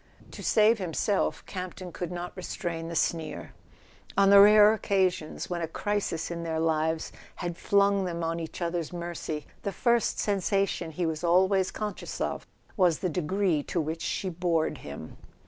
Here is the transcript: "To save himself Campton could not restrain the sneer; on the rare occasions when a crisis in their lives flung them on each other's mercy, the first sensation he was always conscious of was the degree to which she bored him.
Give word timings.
"To 0.31 0.41
save 0.41 0.79
himself 0.79 1.45
Campton 1.45 1.91
could 1.91 2.11
not 2.11 2.35
restrain 2.35 2.87
the 2.87 2.95
sneer; 2.95 3.53
on 4.17 4.31
the 4.31 4.39
rare 4.41 4.73
occasions 4.73 5.47
when 5.47 5.61
a 5.61 5.67
crisis 5.67 6.31
in 6.31 6.41
their 6.41 6.59
lives 6.59 7.11
flung 7.53 8.05
them 8.05 8.23
on 8.23 8.39
each 8.39 8.63
other's 8.63 8.91
mercy, 8.91 9.45
the 9.61 9.71
first 9.71 10.17
sensation 10.17 10.89
he 10.89 11.05
was 11.05 11.23
always 11.23 11.69
conscious 11.69 12.19
of 12.19 12.47
was 12.75 12.97
the 12.97 13.09
degree 13.09 13.61
to 13.61 13.79
which 13.79 14.01
she 14.01 14.27
bored 14.29 14.79
him. 14.79 15.17